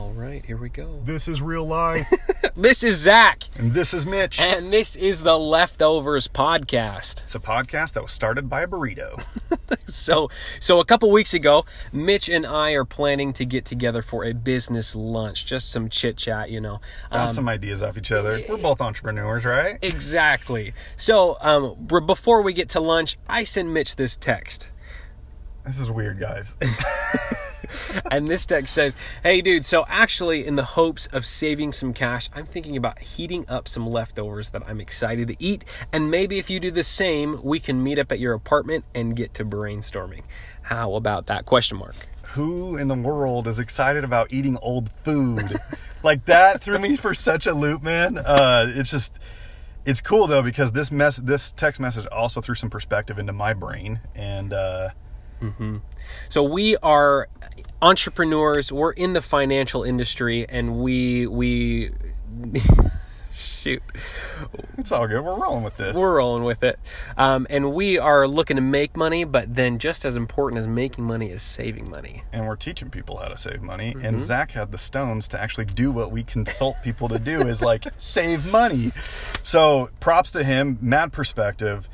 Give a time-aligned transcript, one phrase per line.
[0.00, 1.02] All right, here we go.
[1.04, 2.10] This is real life.
[2.56, 4.40] This is Zach, and this is Mitch.
[4.40, 7.22] and this is the Leftovers podcast.
[7.22, 9.22] It's a podcast that was started by a burrito.
[9.86, 10.28] So,
[10.60, 14.32] so a couple weeks ago, Mitch and I are planning to get together for a
[14.32, 16.80] business lunch, just some chit chat, you know.
[17.10, 18.40] Bounce some ideas off each other.
[18.48, 19.78] We're both entrepreneurs, right?
[19.82, 20.74] Exactly.
[20.96, 24.70] So, um, before we get to lunch, I send Mitch this text.
[25.64, 26.54] This is weird, guys.
[28.10, 32.28] And this text says, Hey, dude, so actually, in the hopes of saving some cash,
[32.34, 35.64] I'm thinking about heating up some leftovers that I'm excited to eat.
[35.92, 39.14] And maybe if you do the same, we can meet up at your apartment and
[39.14, 40.22] get to brainstorming.
[40.62, 41.46] How about that?
[41.46, 41.94] Question mark.
[42.34, 45.56] Who in the world is excited about eating old food?
[46.02, 48.18] like that threw me for such a loop, man.
[48.18, 49.18] Uh, it's just,
[49.84, 53.52] it's cool though because this mess, this text message also threw some perspective into my
[53.52, 54.90] brain, and uh,
[56.28, 57.28] So we are
[57.82, 58.72] entrepreneurs.
[58.72, 61.90] We're in the financial industry, and we we
[63.32, 63.82] shoot,
[64.76, 65.22] it's all good.
[65.24, 65.96] We're rolling with this.
[65.96, 66.78] we're rolling with it.
[67.16, 71.04] Um, and we are looking to make money, but then just as important as making
[71.04, 72.22] money is saving money.
[72.32, 73.94] and we're teaching people how to save money.
[73.94, 74.04] Mm-hmm.
[74.04, 77.62] And Zach had the stones to actually do what we consult people to do is
[77.62, 78.90] like save money.
[79.42, 81.88] So props to him, mad perspective.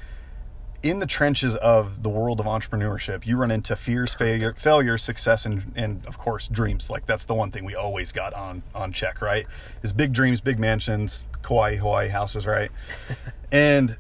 [0.87, 5.45] In the trenches of the world of entrepreneurship, you run into fears, failure, failure, success,
[5.45, 6.89] and and of course dreams.
[6.89, 9.49] Like that's the one thing we always got on on check, right?
[9.83, 12.71] Is big dreams, big mansions, Kauai, Hawaii houses, right?
[13.51, 13.99] and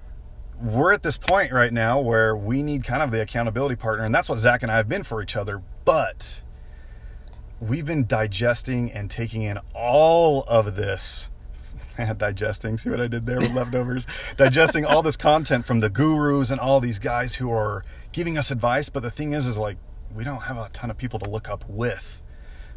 [0.62, 4.14] we're at this point right now where we need kind of the accountability partner, and
[4.14, 5.62] that's what Zach and I have been for each other.
[5.84, 6.40] But
[7.60, 11.30] we've been digesting and taking in all of this.
[12.18, 14.06] digesting, see what I did there with leftovers?
[14.36, 18.50] digesting all this content from the gurus and all these guys who are giving us
[18.50, 18.88] advice.
[18.88, 19.76] But the thing is, is like,
[20.14, 22.22] we don't have a ton of people to look up with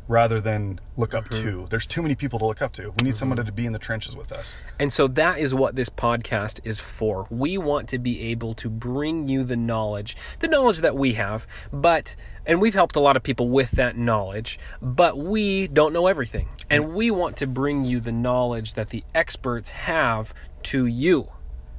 [0.09, 1.43] rather than look up mm-hmm.
[1.43, 1.67] to.
[1.69, 2.81] There's too many people to look up to.
[2.81, 3.13] We need mm-hmm.
[3.13, 4.55] someone to be in the trenches with us.
[4.79, 7.27] And so that is what this podcast is for.
[7.29, 11.47] We want to be able to bring you the knowledge, the knowledge that we have,
[11.71, 12.15] but,
[12.47, 16.47] and we've helped a lot of people with that knowledge, but we don't know everything.
[16.47, 16.65] Mm.
[16.71, 20.33] And we want to bring you the knowledge that the experts have
[20.63, 21.31] to you.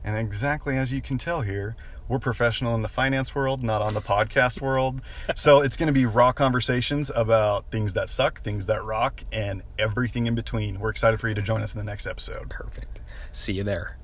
[0.04, 1.74] And exactly as you can tell here,
[2.10, 5.00] we're professional in the finance world, not on the podcast world.
[5.36, 9.62] So it's going to be raw conversations about things that suck, things that rock, and
[9.78, 10.80] everything in between.
[10.80, 12.50] We're excited for you to join us in the next episode.
[12.50, 13.00] Perfect.
[13.30, 13.96] See you there.